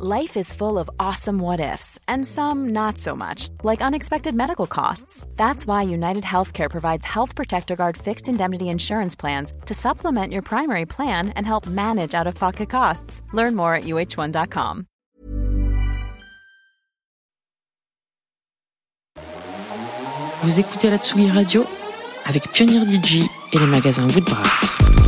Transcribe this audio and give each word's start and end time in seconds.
Life 0.00 0.36
is 0.36 0.52
full 0.52 0.78
of 0.78 0.88
awesome 1.00 1.40
what 1.40 1.58
ifs, 1.58 1.98
and 2.06 2.24
some 2.24 2.68
not 2.68 2.98
so 2.98 3.16
much, 3.16 3.48
like 3.64 3.82
unexpected 3.82 4.32
medical 4.32 4.68
costs. 4.68 5.26
That's 5.34 5.66
why 5.66 5.82
United 5.82 6.22
Healthcare 6.22 6.70
provides 6.70 7.04
Health 7.04 7.34
Protector 7.34 7.74
Guard 7.74 7.96
fixed 7.96 8.28
indemnity 8.28 8.68
insurance 8.68 9.16
plans 9.16 9.52
to 9.66 9.74
supplement 9.74 10.32
your 10.32 10.42
primary 10.42 10.86
plan 10.86 11.30
and 11.30 11.44
help 11.44 11.66
manage 11.66 12.14
out 12.14 12.28
of 12.28 12.36
pocket 12.36 12.70
costs. 12.70 13.22
Learn 13.32 13.56
more 13.56 13.74
at 13.74 13.84
uh1.com. 13.84 14.86
Vous 20.42 20.60
écoutez 20.60 20.90
la 20.90 20.98
Tsugi 20.98 21.28
Radio 21.32 21.66
avec 22.26 22.48
Pioneer 22.52 22.84
DJ 22.84 23.28
et 23.52 23.58
les 23.58 23.66
magasins 23.66 24.06
Woodbrass. 24.14 25.07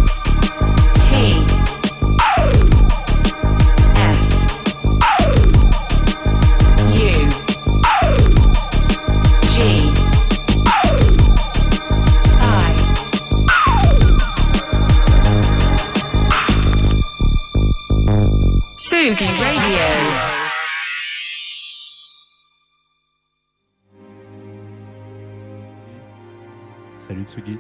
Salut 27.31 27.47
Tsugi, 27.47 27.59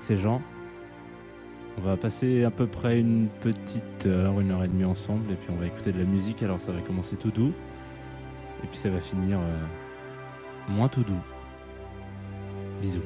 c'est 0.00 0.16
Jean. 0.18 0.42
On 1.78 1.80
va 1.80 1.96
passer 1.96 2.44
à 2.44 2.50
peu 2.50 2.66
près 2.66 3.00
une 3.00 3.28
petite 3.40 4.04
heure, 4.04 4.38
une 4.40 4.50
heure 4.50 4.64
et 4.64 4.68
demie 4.68 4.84
ensemble, 4.84 5.32
et 5.32 5.34
puis 5.34 5.48
on 5.50 5.56
va 5.56 5.66
écouter 5.66 5.92
de 5.92 5.98
la 5.98 6.04
musique. 6.04 6.42
Alors 6.42 6.60
ça 6.60 6.72
va 6.72 6.80
commencer 6.82 7.16
tout 7.16 7.30
doux, 7.30 7.52
et 8.62 8.66
puis 8.66 8.76
ça 8.76 8.90
va 8.90 9.00
finir 9.00 9.38
euh, 9.38 9.64
moins 10.68 10.88
tout 10.88 11.04
doux. 11.04 11.20
Bisous. 12.82 13.00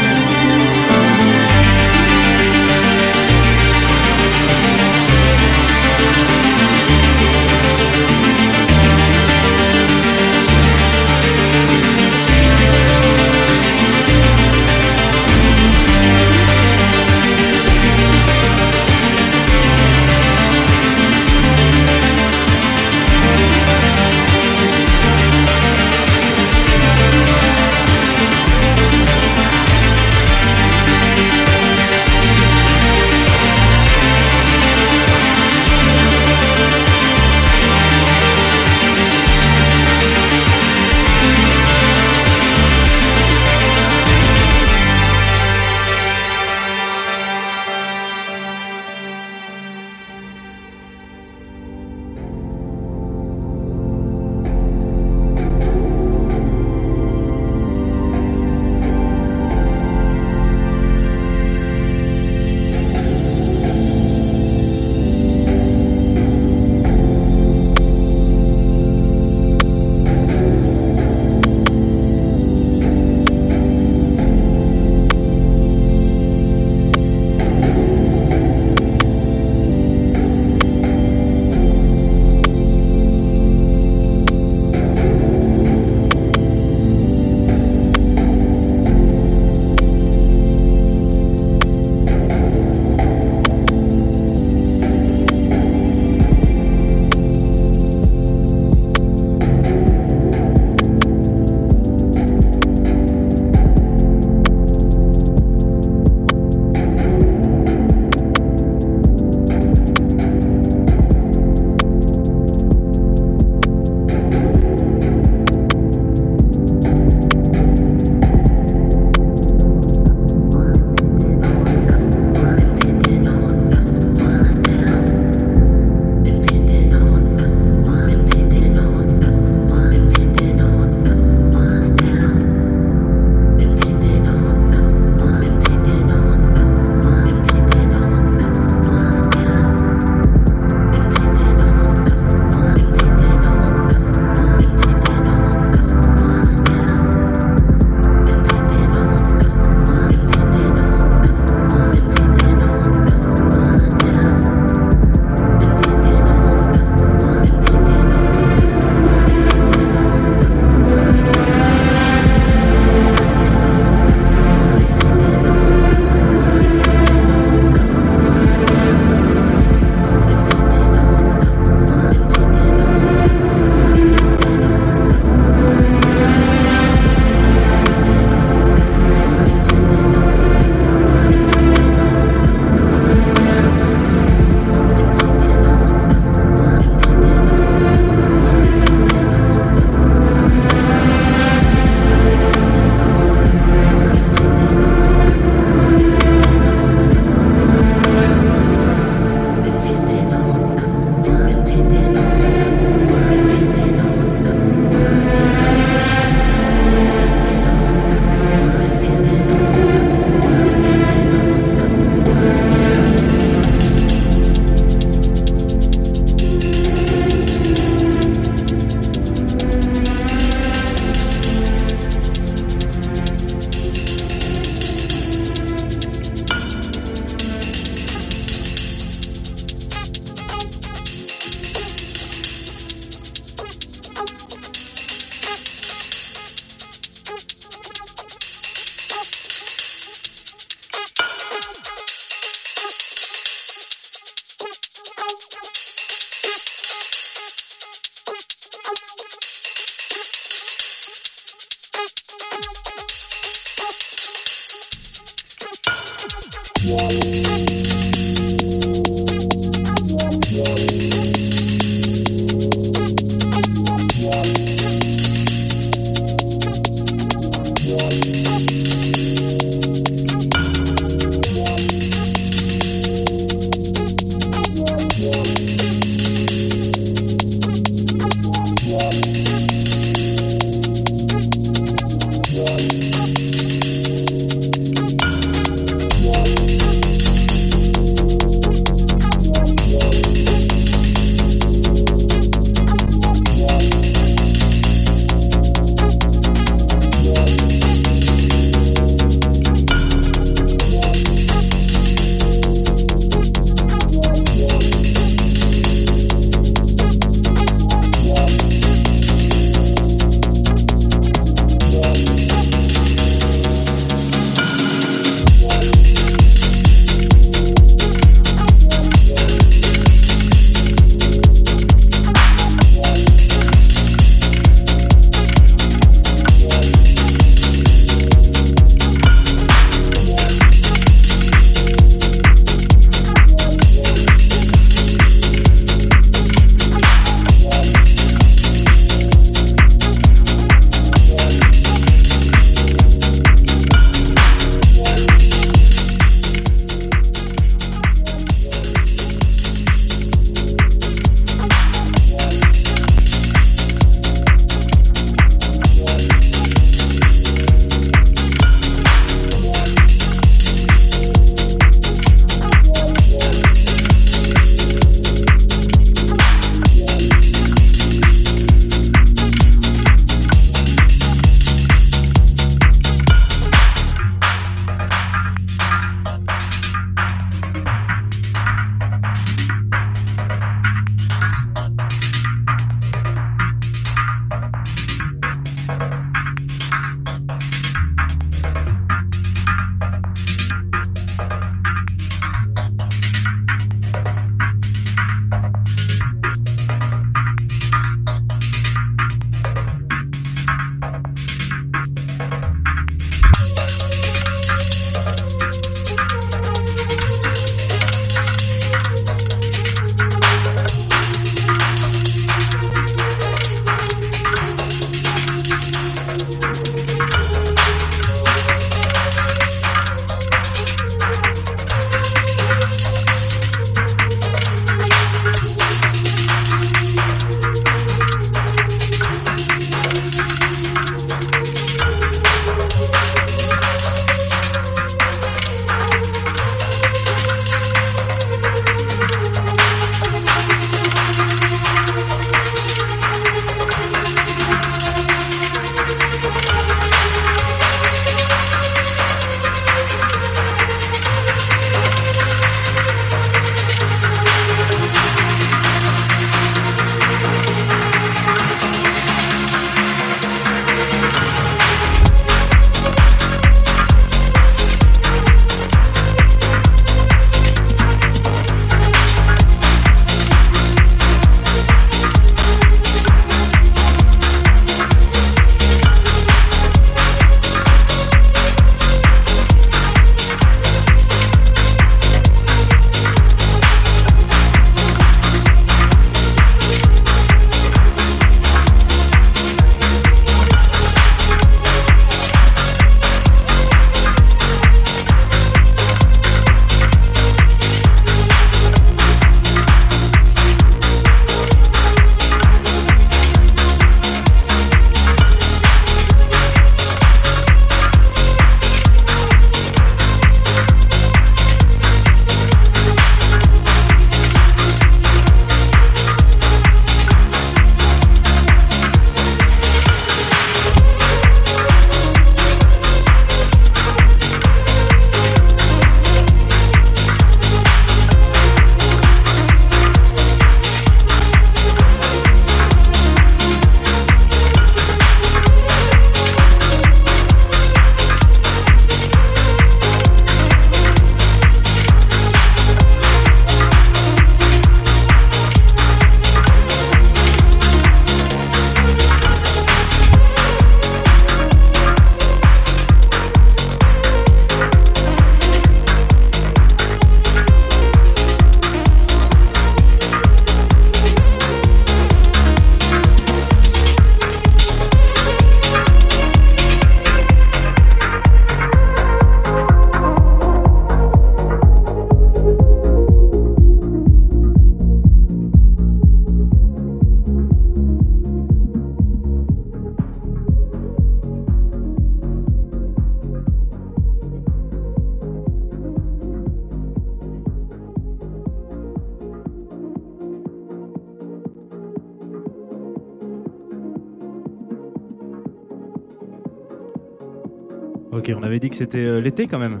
m'avait 598.74 598.80
dit 598.80 598.90
que 598.90 598.96
c'était 598.96 599.18
euh, 599.18 599.40
l'été 599.40 599.68
quand 599.68 599.78
même. 599.78 600.00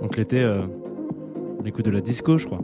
Donc 0.00 0.16
l'été, 0.16 0.42
euh, 0.42 0.62
l'écoute 1.64 1.84
de 1.84 1.92
la 1.92 2.00
disco, 2.00 2.36
je 2.36 2.46
crois. 2.46 2.62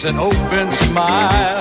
it's 0.00 0.04
an 0.04 0.16
open 0.16 0.70
smile. 0.70 1.57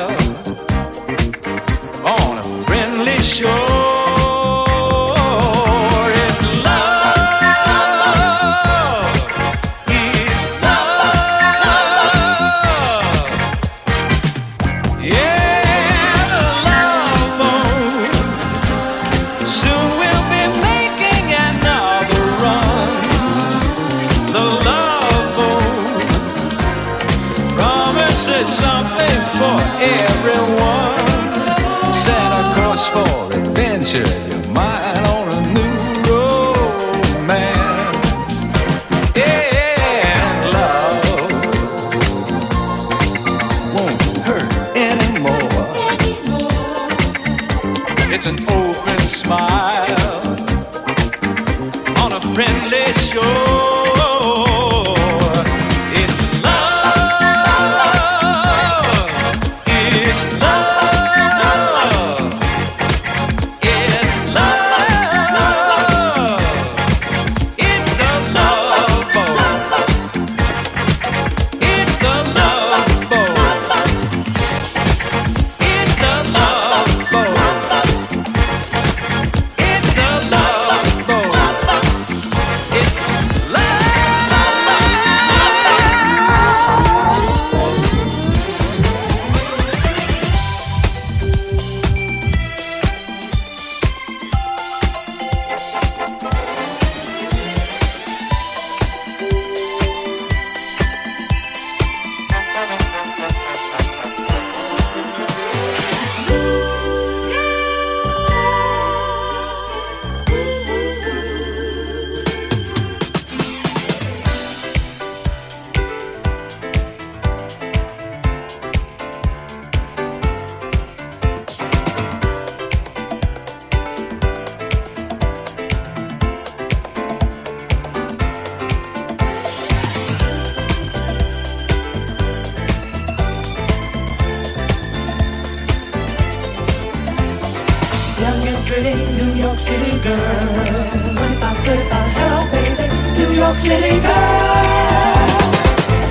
so 143.48 143.54
silly 143.54 144.00
girl. 144.02 145.38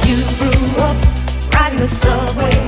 You 0.07 0.17
grew 0.39 0.83
up 0.85 0.97
riding 1.53 1.79
the 1.79 1.89
subway. 1.89 2.66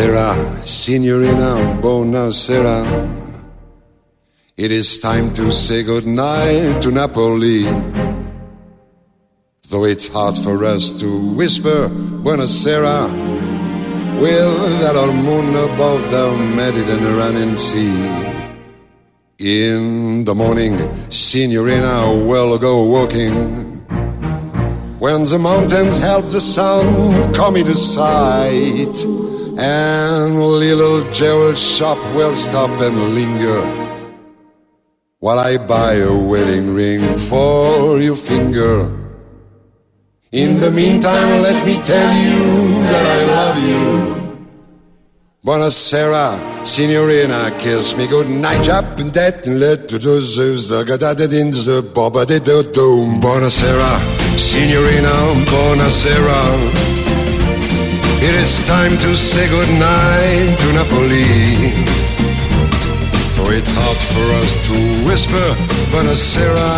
Buonasera, 0.00 0.64
signorina, 0.64 1.78
buonasera. 1.82 2.86
It 4.56 4.70
is 4.70 4.98
time 4.98 5.34
to 5.34 5.52
say 5.52 5.82
goodnight 5.82 6.80
to 6.80 6.90
Napoli. 6.90 7.64
Though 9.68 9.84
it's 9.84 10.08
hard 10.08 10.38
for 10.38 10.64
us 10.64 10.90
to 11.00 11.34
whisper 11.34 11.90
buonasera 12.24 13.10
that 14.80 14.96
old 14.96 15.16
moon 15.16 15.50
above 15.70 16.10
the 16.10 16.34
Mediterranean 16.56 17.58
Sea. 17.58 17.92
In 19.38 20.24
the 20.24 20.34
morning, 20.34 20.78
signorina, 21.10 22.24
we'll 22.26 22.56
go 22.56 22.84
walking. 22.84 23.84
When 24.98 25.24
the 25.24 25.38
mountains 25.38 26.00
help 26.00 26.24
the 26.26 26.40
sun 26.40 27.34
come 27.34 27.56
into 27.56 27.76
sight, 27.76 29.19
and 29.60 30.40
little 30.40 31.04
Gerald 31.12 31.58
shop 31.58 31.98
will 32.14 32.34
stop 32.34 32.70
and 32.80 33.14
linger 33.14 33.60
while 35.18 35.38
I 35.38 35.58
buy 35.58 35.96
a 35.96 36.16
wedding 36.16 36.72
ring 36.72 37.18
for 37.18 38.00
your 38.00 38.16
finger. 38.16 38.88
In 40.32 40.60
the 40.60 40.70
meantime, 40.70 41.42
let 41.42 41.66
me 41.66 41.74
tell 41.76 42.10
you 42.24 42.82
that 42.88 43.04
I 43.04 43.20
love 43.36 43.58
you. 43.68 44.10
Buonasera, 45.44 46.66
signorina, 46.66 47.50
kiss 47.58 47.96
me 47.98 48.06
good 48.06 48.30
night. 48.30 48.68
Up 48.70 48.98
and 48.98 49.12
that 49.12 49.46
and 49.46 49.60
let 49.60 49.88
the 49.88 49.98
dozeus 49.98 50.68
the 50.70 51.38
in 51.38 51.50
the 51.50 51.82
boba 51.94 52.24
de 52.26 52.40
do. 52.40 52.62
Buonasera, 53.20 53.92
signorina, 54.38 55.12
buonasera. 55.44 56.89
It 58.22 58.34
is 58.36 58.62
time 58.68 58.98
to 58.98 59.16
say 59.16 59.48
goodnight 59.48 60.58
to 60.60 60.68
Napoli. 60.76 61.72
Though 63.32 63.48
it's 63.48 63.72
hard 63.72 63.96
for 63.96 64.26
us 64.44 64.52
to 64.68 64.76
whisper 65.08 65.46
buonasera 65.88 66.68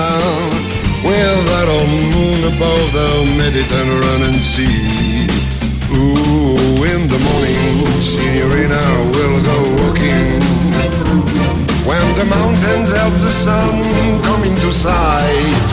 with 1.03 1.39
that 1.51 1.67
old 1.67 1.91
moon 2.15 2.41
above 2.47 2.87
the 2.95 3.11
Mediterranean 3.35 4.39
Sea. 4.39 5.27
Ooh, 5.91 6.79
in 6.95 7.11
the 7.11 7.19
morning, 7.19 7.91
signorina, 7.99 8.79
we'll 9.11 9.43
go 9.43 9.59
walking. 9.83 10.39
When 11.83 12.07
the 12.23 12.27
mountains 12.31 12.95
help 12.95 13.15
the 13.19 13.35
sun 13.35 13.83
come 14.23 14.45
into 14.45 14.73
sight, 14.73 15.69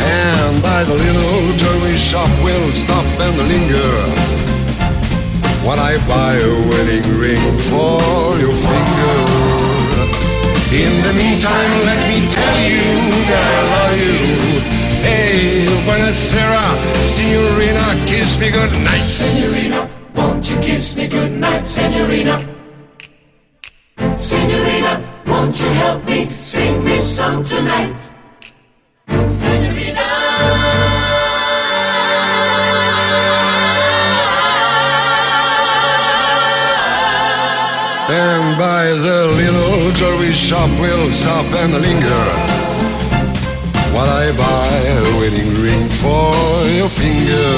and 0.00 0.62
by 0.62 0.84
the 0.84 0.94
little 0.94 1.52
jewelry 1.60 1.92
shop 1.92 2.32
we'll 2.42 2.72
stop 2.72 3.04
and 3.20 3.36
linger. 3.46 4.45
While 5.66 5.80
I 5.80 5.98
buy 6.06 6.34
a 6.38 6.54
wedding 6.70 7.18
ring 7.18 7.58
for 7.58 7.98
your 8.38 8.54
finger. 8.54 9.16
In 10.70 11.02
the 11.02 11.12
meantime, 11.12 11.72
let 11.82 12.06
me 12.06 12.22
tell 12.30 12.58
you 12.70 12.86
that 13.30 13.44
I 13.50 13.60
love 13.74 13.94
you. 13.98 14.14
Hey, 15.02 15.66
buonasera, 15.84 16.62
signorina, 17.08 17.82
kiss 18.06 18.38
me 18.38 18.52
good 18.52 18.70
night. 18.84 19.08
Senorina, 19.08 19.90
won't 20.14 20.48
you 20.48 20.56
kiss 20.60 20.94
me 20.94 21.08
goodnight, 21.08 21.66
Senorina? 21.66 22.36
Senorina, 24.16 25.02
won't 25.26 25.60
you 25.60 25.68
help 25.82 26.04
me 26.04 26.26
sing 26.30 26.84
this 26.84 27.16
song 27.16 27.42
tonight? 27.42 27.96
Senorina. 29.08 30.95
And 38.08 38.56
by 38.56 38.86
the 38.86 39.26
little 39.34 39.90
jewelry 39.90 40.32
shop 40.32 40.70
we'll 40.78 41.10
stop 41.10 41.46
and 41.54 41.72
linger 41.72 42.24
While 43.90 44.08
I 44.08 44.30
buy 44.30 44.70
a 44.94 45.18
wedding 45.18 45.50
ring 45.60 45.88
for 45.88 46.30
your 46.78 46.88
finger. 46.88 47.50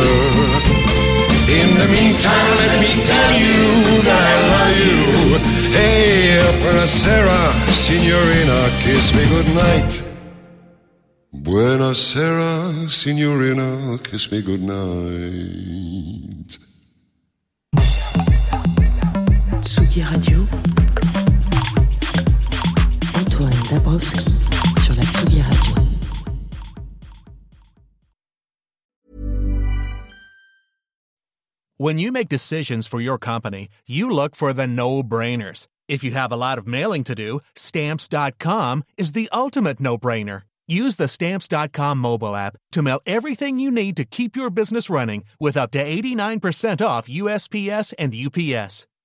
In 1.53 1.69
the 1.77 1.89
meantime 1.93 2.49
let 2.63 2.81
me 2.81 2.89
tell 3.05 3.33
you 3.37 3.61
that 4.09 4.23
I 4.33 4.37
love 4.53 4.73
you. 4.81 5.37
Hey, 5.77 6.41
buonasera, 6.63 7.41
signorina, 7.69 8.59
kiss 8.81 9.13
me 9.13 9.25
goodnight. 9.29 10.03
Buonasera, 11.35 12.89
signorina, 12.89 13.99
kiss 14.03 14.33
me 14.33 14.41
goodnight 14.41 15.89
Tsugi 19.61 20.03
Radio. 20.09 20.47
Antoine 23.19 23.61
Dabrowski 23.69 24.21
sur 24.79 24.95
la 24.95 25.05
Tsugi 25.05 25.43
Radio. 25.43 25.75
When 31.77 31.99
you 31.99 32.13
make 32.13 32.29
decisions 32.29 32.87
for 32.87 33.01
your 33.01 33.19
company, 33.19 33.69
you 33.87 34.11
look 34.11 34.37
for 34.37 34.53
the 34.53 34.67
no 34.67 35.03
brainers. 35.03 35.67
If 35.89 36.05
you 36.05 36.11
have 36.13 36.33
a 36.33 36.37
lot 36.37 36.59
of 36.59 36.67
mailing 36.67 37.05
to 37.05 37.15
do, 37.15 37.41
stamps.com 37.55 38.85
is 38.97 39.13
the 39.13 39.29
ultimate 39.33 39.81
no 39.81 39.97
brainer. 39.99 40.43
Use 40.67 40.97
the 40.97 41.09
stamps.com 41.09 41.99
mobile 41.99 42.37
app 42.37 42.57
to 42.73 42.83
mail 42.83 43.01
everything 43.07 43.59
you 43.59 43.71
need 43.71 43.97
to 43.97 44.05
keep 44.05 44.37
your 44.37 44.51
business 44.51 44.91
running 44.91 45.25
with 45.41 45.57
up 45.57 45.71
to 45.73 45.85
89% 45.85 46.85
off 46.85 47.09
USPS 47.09 47.95
and 47.99 48.15
UPS. 48.15 48.87